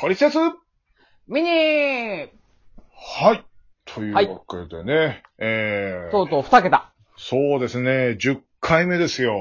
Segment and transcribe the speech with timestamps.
[0.00, 0.38] トリセツ
[1.26, 2.28] ミニー
[2.94, 3.44] はい。
[3.84, 6.92] というわけでね、えー、とうとう二桁。
[7.16, 9.34] そうですね、10回目ですよ。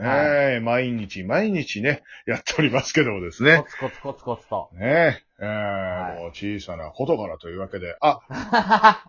[0.00, 3.64] ね、は毎日毎日ね、やっておりますけどもですコね。
[3.68, 4.70] ツコツコツコツと。
[4.72, 9.04] ねえーはいもう小さなことからというわけで、あ、 は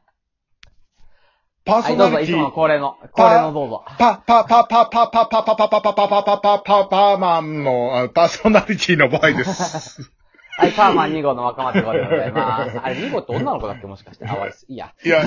[1.63, 3.86] パーソい、どうぞ、ナリティ、いつもの恒例の、恒例のどうぞ。
[3.97, 10.11] パ、パ、パ、パ、パ、パ、パ、パ、パ、パ、パ、パ、パ、パ、パ、パ、パーマンの、あパーソナリティの場合です。
[10.57, 12.77] はい、パーマン2号の若松号でございます。
[12.84, 13.88] あれ、2号って女の子だっけ？
[13.88, 14.27] もしかして。
[14.27, 14.94] あ、わいいや。
[15.03, 15.21] いや、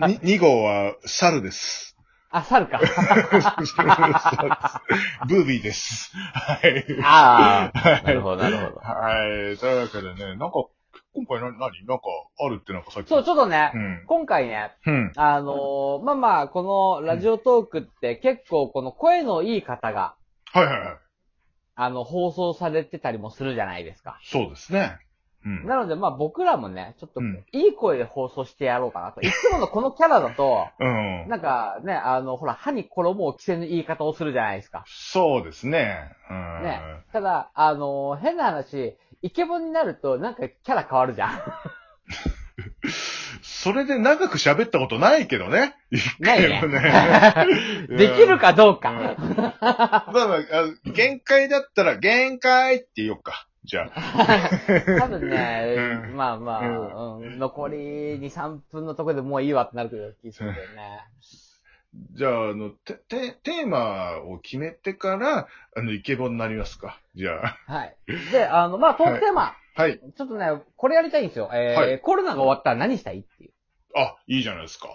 [0.00, 1.96] あに2号は猿です。
[2.30, 2.78] あ、猿か。
[5.28, 6.12] ブービーです。
[6.34, 6.84] はい。
[7.02, 8.80] ああ、なるほど、なるほど。
[8.80, 9.56] はい。
[9.56, 10.52] というわけでね、なんか、
[11.14, 11.58] 今回な、何？
[11.86, 12.04] なんか、
[12.44, 13.08] あるってなんかさっき。
[13.08, 14.04] そう、ちょっとねう、ん。
[14.06, 15.12] 今回ね、うん。
[15.16, 16.62] あのーまあまあ、こ
[17.00, 20.14] のラジオトークって結構この声のいい方が、
[20.52, 20.96] はいはいはい。
[21.80, 24.18] あの、放送されてたりもするじゃないですか。
[24.24, 24.98] そうですね。
[25.46, 25.64] うん。
[25.64, 29.20] なので、まあ僕らもね、ちょっとうん、いい声で放送してやろうかなと。
[29.20, 31.28] いつものこのキャラだと、 うん。
[31.28, 34.82] なんかね、あの、ほら、歯に衣を着せぬ言い方をするじゃないですか。
[34.86, 36.16] そうですね。
[36.28, 36.62] うん。
[36.64, 36.80] ね。
[37.12, 41.30] ただ、あの、変な話、イケボになると、なんかキャラ変わるじゃん。
[43.60, 45.74] それで長く喋ったことないけどね。
[45.90, 47.34] 一回もね
[47.90, 48.92] できるかどううんか。
[49.60, 50.38] まあまあ、
[50.86, 53.48] あ限界だったら、限界って言おうか。
[53.64, 54.48] じゃあ。
[55.00, 55.74] 多分ね、
[56.06, 57.76] うんまあまあ、ううん、残り
[58.20, 61.00] 2、3分のところでもういいわってなる気がするんだよね。
[62.12, 67.00] じゃあ、あの、て、て、テーマを決めてから、あの、イケボになりますか？
[67.14, 67.72] じゃあ。
[67.72, 67.96] はい。
[68.30, 69.98] で、あの、まあ、トークテーマ、はい。
[69.98, 71.50] ちょっとね、これやりたいんですよ。
[71.52, 73.52] えーはいコロナが終わったら何したいっていう。
[73.96, 74.88] あ、いいじゃないですか。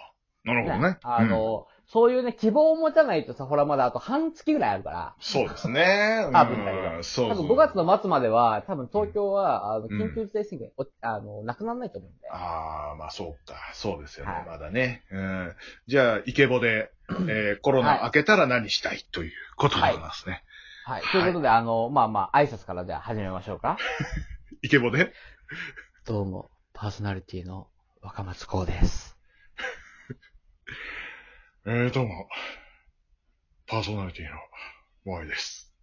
[0.43, 0.97] なるほどね。
[1.03, 6.27] あの、そういうね、希望を持たないとさ、ほら、まだあと半月ぐらいあるから、そうですね。
[6.33, 7.29] 多分だけそう。
[7.29, 12.29] 多分5月の末までは、多分東京は、あの、うん緊急事態宣言、おあの、なくならないと思うんで。
[12.29, 13.55] ああ、まあそうか。
[13.73, 14.31] そうですよね。
[14.33, 15.03] はいまだね。
[15.11, 15.55] うん。
[15.87, 16.91] じゃあ、イケボで、
[17.29, 20.43] えー、コロナ明けたら何したいということでございますね。
[20.85, 21.01] はい。
[21.01, 23.77] はいということで、あの、まあまあ、挨拶からじゃあ始めましょうか。
[24.61, 25.13] イケボで？
[26.05, 27.67] どうも、パーソナリティの
[28.01, 29.12] 若松光です。
[31.65, 32.27] えー、どうも。
[33.67, 34.31] パーソナリティの
[35.05, 35.73] モアイです。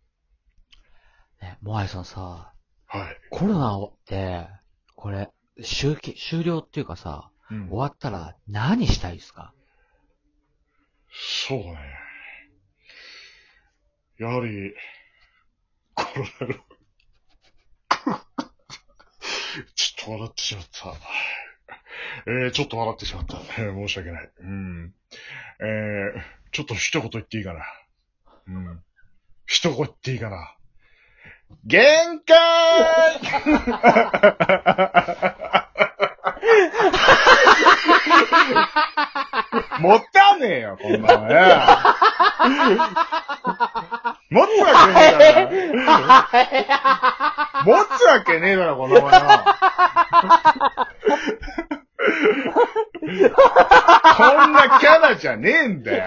[1.41, 2.53] ね、モアイさんさ、
[2.87, 3.17] はい。
[3.31, 4.47] コロナって、
[4.95, 5.31] これ、
[5.65, 9.53] 終期、終了っていうかさ、うん終わったら何したいですか？
[11.49, 11.79] そうね。
[14.19, 14.73] やはり、
[15.95, 16.55] コロナの、
[19.75, 20.95] ちょっと笑ってしまった。
[22.27, 23.39] えー、ちょっと笑ってしまった。
[23.55, 24.29] 申し訳ない。
[24.41, 24.93] うん。
[25.61, 26.21] えー、
[26.53, 27.65] ちょっと一言言っていいかな。
[28.49, 28.83] うん。
[29.47, 30.55] 一言言っていいかな。
[31.65, 32.39] 限界
[39.81, 41.35] 持たねえよ、こんなのね。
[44.31, 45.27] 持つわけねえ
[45.87, 46.05] だろ。
[47.65, 49.09] 持つわけねえだろ、こんなも
[54.29, 54.39] んよ。
[54.39, 56.05] こんなキャラじゃねえんだよ。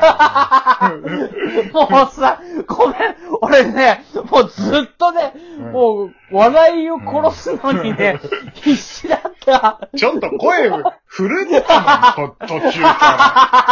[1.74, 2.97] もうさ、ごめん、
[3.41, 8.19] 俺ね、もうずっとね、うんもう、笑いを殺すのにね、
[8.53, 9.90] 必死だった。
[9.96, 10.69] ちょっと声、
[11.07, 13.63] 震えてたもん、と途中から。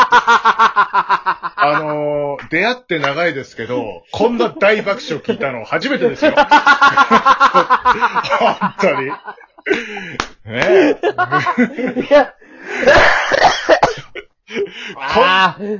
[1.63, 6.33] あのー、出会って長いですけど、こんな大爆笑聞いたの初めてですよ。
[6.35, 6.45] 本
[8.79, 9.05] 当に。
[9.07, 9.15] ね
[10.45, 10.97] え。
[12.09, 12.33] いや、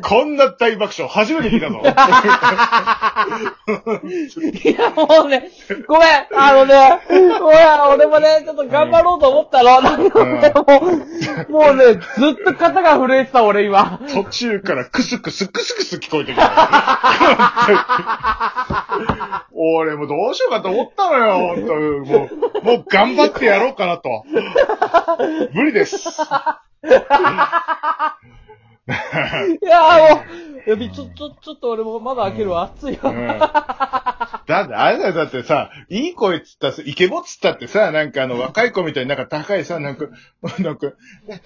[0.01, 1.81] こんな大爆笑初めて聞いたぞ。
[4.63, 5.51] いや、もうね、
[5.87, 7.01] ごめん、あのね、
[7.39, 9.81] ごめん、俺もね、ちょっと頑張ろうと思ったの。
[9.81, 10.63] だけどね、も
[11.49, 13.99] う、もうね、ずっと肩が震えてた、俺今。
[14.13, 16.51] 途中からクスクスクスクス聞こえてきた。
[19.53, 22.29] 俺もうどうしようかと思ったのよ、本当にも
[22.61, 24.23] う、もう頑張ってやろうかなと。
[25.53, 25.97] 無理です。
[29.61, 30.25] いや、
[30.75, 33.11] もう、ちょ、ちょ、ちょっと俺もまだ開けるわ、暑いわ。
[33.11, 33.27] うん
[34.47, 40.05] だって、あれだよ、だってさ、いい声っつったらさ、イケボっつったってさ、なんかあの、 若い子みたいになんか高いさ、なんか、
[40.59, 40.87] なんか、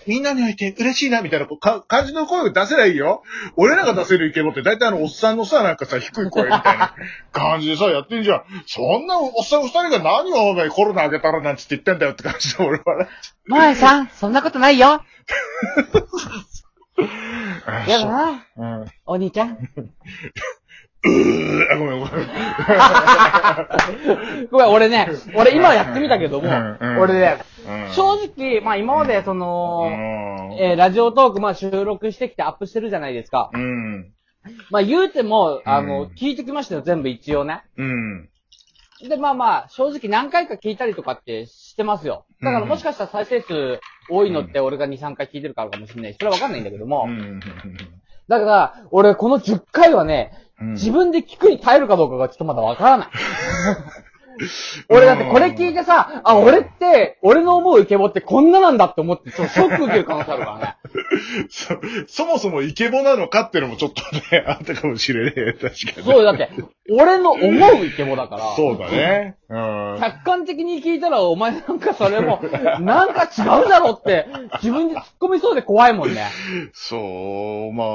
[0.07, 3.23] みんなに会えて嬉しいな、みたいなこうか感じの声を出せりゃいいよ。
[3.57, 6.95] 俺らが出せるイケボって大体あの、おっさんのさ、なんかさ、低い声みたいな
[7.31, 8.43] 感じでさ、やってんじゃん。
[8.65, 13.07] そんなおっさん二人が何をお前コロナあげたらなんつって言ってんだよって感じで俺は。
[13.45, 15.03] 前さん、そんなことないよ。
[17.87, 18.85] やだな、うん。
[19.05, 19.57] お兄ちゃん。
[21.05, 22.15] あ、ごめんごめん。
[24.51, 26.49] ごめん、俺ね、俺今やってみたけども、
[26.99, 29.89] 俺ね、うん正直、まあ今までその、
[30.59, 33.49] えーラジオトーク、まあ収録してきてアップしてるじゃないですか。
[33.53, 34.11] うん。
[34.69, 37.63] まあ言うても、あの、うん聞いてきましたよ、全部一応ね。
[37.77, 38.29] うん。
[39.07, 42.25] で、まあまあ、正直何回か聞いたりとかってしてますよ。
[42.41, 43.79] だからもしかしたら再生数
[44.09, 47.05] 多いのって俺が2、3回聞いてるからかもしれないし、それはわかんないんだけども。
[47.07, 47.39] うん。
[48.27, 53.07] だから、俺この10回はね、うん自分で聞くに耐えるかどうかがちょっとまだわからない。
[54.89, 60.75] 俺だってこれ聞いてさ、あ、俺って、俺の思うイケボってこんななんだって思って、ショック受ける可能性あるからね。
[61.49, 61.77] そ、
[62.07, 64.01] そもそもイケボなのかっていうのもちょっと
[64.35, 65.53] ね、あったかもしれねえ。
[65.53, 65.69] 確か
[66.01, 66.05] に。
[66.05, 66.49] そうよ、だって、
[66.91, 67.41] 俺の思
[67.81, 68.55] うイケボだから。
[68.55, 69.37] そうだね。
[69.49, 69.97] うん。
[69.99, 72.39] 客観的に聞いたら、お前なんかそれも、
[72.79, 74.27] なんか違うだろって、
[74.61, 76.27] 自分で突っ込みそうで怖いもんね。
[76.73, 77.87] そう、まあ、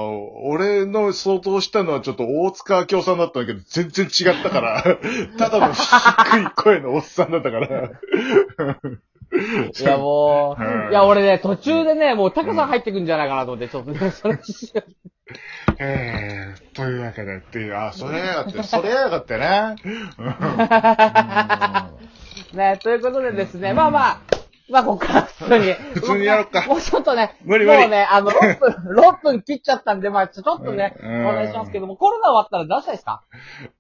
[0.45, 4.83] 俺の想像したのはちょっと大塚明夫さんだったんだけど、全然違ったから、
[5.39, 7.91] ただの低い声のおっさんだったから。
[9.33, 14.41] いやもう、うんいや俺ね、途中でね、もうタカさん入ってくんじゃないかなと思って、ちょっとね、それ、
[15.79, 19.77] えー、というわけでっていう、あ、それやがって、 それやがってね。
[22.57, 24.21] ね、ということでですね、まあまあ、
[24.71, 25.73] まあ、ここから普通に。
[25.95, 33.23] 普通にやろっかもうちょっとね、無理無理もうね、あの、6分、6分切っちゃったんで、まあ、ちょっとね、 うんお願いしますけども、コロナ終わったら出したいですか？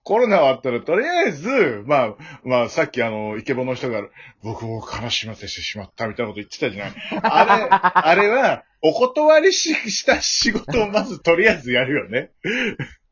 [0.03, 2.15] コロナ終わったら、とりあえず、まあ、
[2.45, 4.03] まあ、さっきあの、イケボの人が、
[4.43, 6.95] 僕を悲しませてしまったみたいなこと言ってたじゃない。
[7.23, 12.31] あれ、 あれは、お断りしした仕事をまずとりあえずやるよね。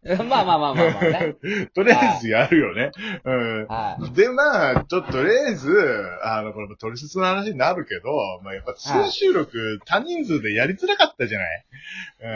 [0.07, 1.35] まあまあまあまあまあね。
[1.75, 2.93] とりあえずやるよね。
[3.25, 3.67] うん。
[3.67, 4.13] はい。
[4.15, 5.75] で、まあ、ちょっととりあえず、
[6.23, 8.11] あの、これも取説の話になるけど、
[8.45, 11.65] まあ、やっぱ通話収録、多人数でやりづらかったじゃない？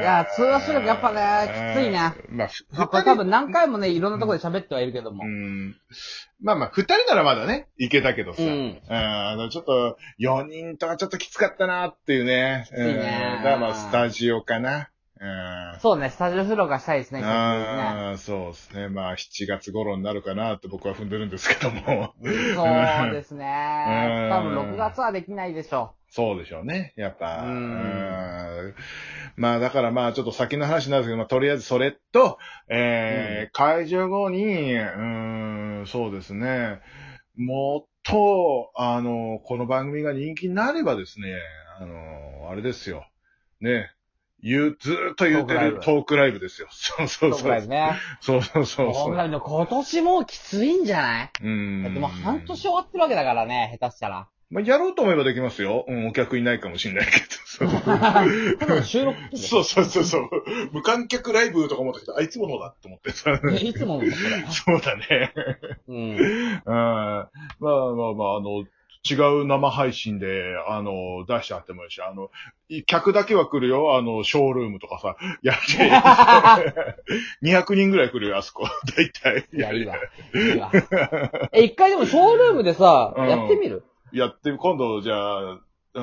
[0.01, 2.15] いや通話収録やっぱねきついね。
[2.31, 5.29] うんまあ、ふまあ、これ多分何回もね、いろんなところで喋ってはいるけどもう。
[5.29, 5.77] ん。
[6.43, 8.43] まあまあ、二人ならまだね、いけたけどさ。
[8.43, 8.81] ううんん。
[8.89, 12.65] あの、ちょっと、四人とかちょっときつかったなっていうね。
[12.67, 14.89] きついねうんだからまあ、スタジオかな。
[15.23, 15.81] うん。
[15.81, 17.83] そうね、スタジオ収録がしたいですね、久しぶりにね。
[17.83, 18.89] ああ、そうですね。
[18.89, 22.13] まあ、7月頃になるかなって僕は踏んでるんですけども。
[22.23, 24.25] そうですね。
[24.25, 26.93] うん多分6月はできないでしょそうでしょうね。
[26.97, 27.45] やっぱ。
[27.45, 28.75] うんうん
[29.37, 32.39] まあ、だからまあ、ちょっと先の話になるんですけど、まあ、とりあえずそれと、
[32.69, 36.81] えー会場後に、うん、そうですね。
[37.37, 41.39] もっと、あの、この番組が人気になればですね、
[41.81, 43.07] あの、あれですよ。
[43.61, 43.91] ね。
[44.43, 46.69] 言う、ずーっと言ってるトトークライブですよ。
[46.71, 47.35] そうそうう。
[47.35, 47.43] そう。
[47.45, 47.93] ぐらいね。
[48.21, 48.93] そうそうそうそう。
[48.93, 51.31] トークライブの今年もうきついんじゃない？
[51.43, 51.83] うん。
[51.85, 54.29] だってもう半年終わってるわけだからね、下手したら。
[54.51, 55.87] まあ、やろうと思えばできますよ。
[55.89, 57.27] うん、お客いないかもしれないけど。
[57.53, 60.31] そう収録そうそうそうそう。
[60.73, 63.31] 無観客ライブとか思ったけど、あいつものだって思ってさ。
[63.43, 64.13] ねいつものそれ。
[64.51, 65.33] そうだね。
[65.89, 65.97] うん。
[65.97, 66.63] うん。
[66.67, 67.31] まあ
[67.61, 68.65] まあまあ、あの、
[69.09, 72.31] 違う生配信で、あの、出してあってもいいし、あの、
[72.69, 75.91] い客だけは来るよ、あの、ショールームとかさ、 やって、
[77.43, 78.67] 200人ぐらい来るよ、あそこ。
[78.97, 79.49] 大体。
[79.53, 79.97] いや、いいわ。
[80.35, 80.71] いいわ。
[81.53, 83.85] え、一回でもショールームでさ、うんやってみる？
[84.13, 85.61] やって、今度、じゃあ、
[85.95, 86.03] う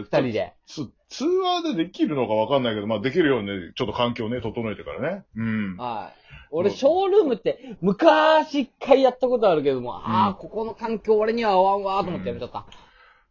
[0.00, 0.54] ん、二人で。
[0.66, 5.24] つ通話でできるのかわかんないけど、まあできるようにね、ちょっと環境をね、整えてからね。
[5.36, 5.76] うん。
[5.76, 6.20] はい。
[6.50, 12.66] 俺、ショールームって、昔一回やったことあるけども、ああ、ここの環境俺には合わんわーと思ってやめちゃった。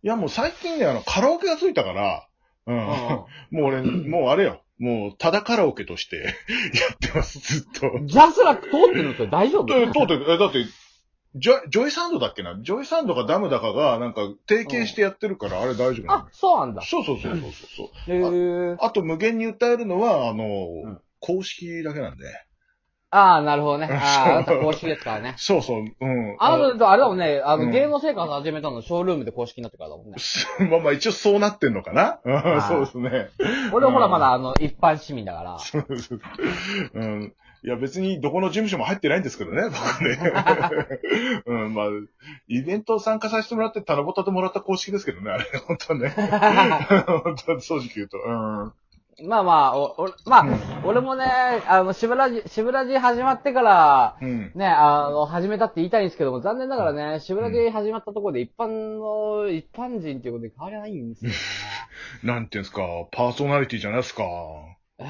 [0.04, 2.28] いや、もう最近ね、あの、カラオケがついたから、
[2.68, 2.78] うん。
[2.78, 4.62] うん もう俺、もうあれよ。
[4.80, 6.24] もう、ただカラオケとして や
[6.94, 8.06] ってます、ずっと。
[8.06, 9.76] ジャスラック通ってるのそれ大丈夫？
[9.76, 10.66] え、通って、え、だって、
[11.40, 12.58] ジョイ、 JOYSOUNDだっけな？
[12.62, 16.82] JOYSOUNDかダムだかが、なんか、提携してやってるから、あれ大丈夫なのあ、そうなんだ。
[16.82, 18.12] そうそうそうそうそう。
[18.12, 18.78] へー。
[18.80, 22.26] あと、無限に歌えるのは、あの、ん公式だけなんで。
[23.10, 23.88] ああ、なるほどね。
[23.90, 25.36] ああ、そうあなた公式ですからね。
[25.40, 26.36] そうそう、うん。
[26.40, 30.16] あなた、あれだもんね、あの、うん芸能生活始めたのショールームで公式になってからだもんね。
[30.70, 33.30] まあまあ一応そうなってんのかな うんそうですね。
[33.72, 35.60] 俺はほらまだあの、一般市民だから。
[35.60, 37.34] そうん。
[37.64, 40.34] いや別にどこの事務所も入ってないんですけどね、僕ね。
[41.46, 41.86] うん、まあ、
[42.48, 46.10] イベント参加させてもらって頼ぼたてもらった公式ですけどね、あれ、本当ね。
[46.10, 48.18] 本当正直言うと。
[48.20, 48.74] うん。
[49.24, 50.46] まあまあ、お、おまあ、
[50.86, 54.52] 俺もね、あの、しぶらじ、しぶらじ始まってから、うん。
[54.54, 61.38] ね、あの、始めたって言いたいんですけども、残念ながらね、しぶらじ始まったところで一般の、一般人っていうことで変わりはないんですよね。
[62.24, 64.24] なんていうんですか、パーソナリティじゃないですか。
[65.00, 65.04] え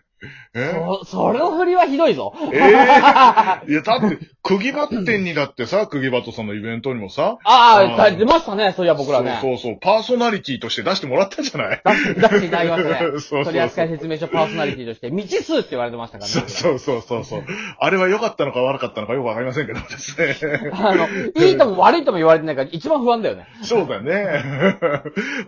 [0.54, 2.32] そ、それの振りはひどいぞ。
[2.52, 2.56] え？
[2.56, 2.60] え
[3.70, 9.38] いや、だって、釘バッテンにだってさ、釘バットさんのイベントにもさ、あああ、出ましたね、そういや僕らね。
[9.42, 11.82] そうそうそう、パーソナリティとして出してもらったじゃない？
[11.84, 11.90] 出
[12.28, 13.20] して、いただきましたね。
[13.20, 16.48] そう取扱説明書パーソナリティとして、未知数って言われてましたからね。
[16.48, 17.44] そうそうそうそう。
[17.78, 20.70] あれは良かったのか悪かったのかよくわかりませんけどですね。
[20.72, 21.06] あの、
[21.44, 23.46] いいとも悪いとも言われてないから一番不安だよね。
[23.62, 24.78] そうだね。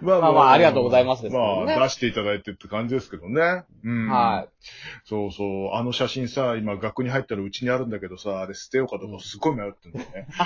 [0.03, 3.65] ままあまあありがとうございますですねまあ、出していただいてって感じですけどね。
[3.85, 4.09] うん。
[4.09, 4.58] はい。
[5.05, 5.75] そうそう。
[5.75, 10.27] あの写真さ、今学に入ったらうちにあるんだけどさ、あれ捨てようかどうかすごい迷ってんだよね。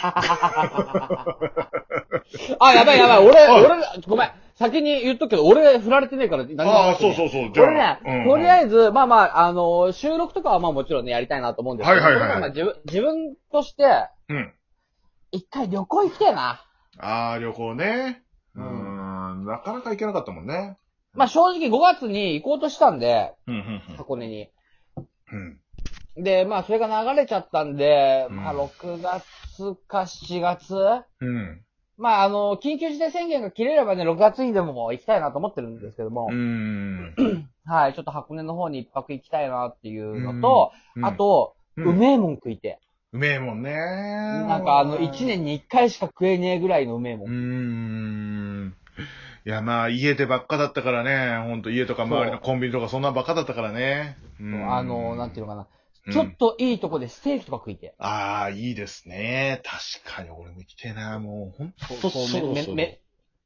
[2.60, 3.18] あ、やばいやばい。
[3.26, 4.30] 俺、はい俺、ごめん。
[4.54, 7.52] 先に言っとくけど、俺振られてねえから何もああ、そうそうそう。
[7.52, 7.66] じゃあ。
[7.66, 13.84] 俺ね、うんとりあえず、まあまあ、あの、収録とかはまあもちろんね、やりたいなと思うんですけど、はいはいはいこれまあ自分、自分として、
[14.28, 14.52] うん。
[15.32, 16.64] 一回旅行行きたいな。
[16.98, 18.22] ああ、旅行ね。
[18.54, 19.46] ううんん。
[19.46, 20.76] なかなか行けなかったもんね。
[21.14, 23.58] まあ正直5月に行こうとしたんで、うん、う
[23.92, 24.48] ん、箱根に。
[24.96, 26.22] うん。
[26.22, 30.74] で、まあそれが流れちゃったんで、うんまあ6月か7月
[31.20, 31.62] うん。
[31.98, 37.14] まああの、緊急事態宣言が切れればね、6月にでも行きたいなと思ってるんですけども、うん。
[37.64, 42.80] はい、ちょっと箱根の方に一泊行きたいなっていうのと、うんあ、と、うんうめえもん食いて。
[43.12, 43.72] うめえもんね。
[43.72, 47.26] なんかあの、1年に1回しか食えねえぐらいのうめえも。
[47.26, 48.31] うんん。
[49.44, 51.48] いや、まあ、家でばっかだったからね。
[51.48, 54.16] ほんと家とか周りのコンビニとかそんなんばっかだったからね。
[54.40, 55.62] うんあの、なんていうのかな。
[55.62, 55.66] うん
[56.10, 57.94] ちょっといいとこでステーキとか食いて。
[57.98, 59.62] ああ、いいですね。
[59.62, 61.20] 確かに俺も行きてえな。
[61.20, 62.74] もう、ほんとそうそうそう。
[62.74, 63.00] めめ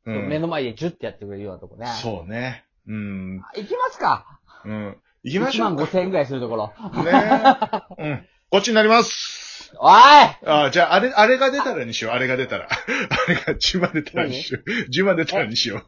[0.07, 1.87] うん目の前でジュッてやってくれるようなとこね。
[2.01, 2.65] そうね。
[2.89, 3.43] うん。
[3.57, 4.97] 行きますかうん。
[5.23, 5.83] 行きま1万しょうか。
[5.85, 6.73] 5千円ぐらいするところ。
[7.05, 7.13] ね
[7.99, 8.27] うん。
[8.51, 9.46] こっちになります。
[9.79, 12.13] おいああ、じゃあ、あれ、あれが出たらにしよう。
[12.15, 12.69] あれが出たら。
[12.71, 14.91] あれが10万出たらにしよう。
[14.91, 15.83] 10万出たらにしよう。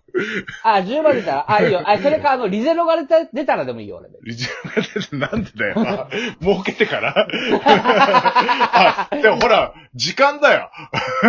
[0.62, 1.82] あ、10万出たら、あ、いいよ。
[1.85, 4.08] あ、それか、あの、 リゼロが出た出たらでもいいよ、俺。
[4.23, 5.75] リズムが出てなんでだよ。
[5.87, 6.08] あ
[6.42, 7.28] 儲けてから
[7.64, 10.70] あ、でもほら、時間だよ。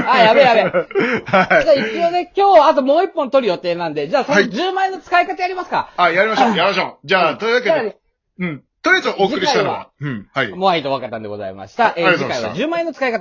[0.07, 0.63] あ、やべえやべえ。
[0.63, 1.63] はい。
[1.63, 5.89] じゃあ一応ね、今日あともう一本取る予定なんで、じゃあそのはい10万円の使い方やりますか。
[5.97, 7.07] あ、やりましょう、やりましょう。
[7.07, 7.97] じゃあ、というわけで、
[8.39, 8.63] うん。
[8.81, 10.47] とりあえずお送りしたのは、うん、はい。
[10.49, 11.93] モアイと分かったんでございました。
[11.97, 13.17] えー次回はありがとうございました10万円の使い方。